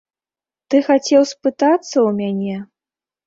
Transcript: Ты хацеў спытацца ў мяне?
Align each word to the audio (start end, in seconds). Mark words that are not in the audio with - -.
Ты 0.73 0.77
хацеў 0.87 1.21
спытацца 1.33 1.75
ў 2.07 2.09
мяне? 2.21 2.57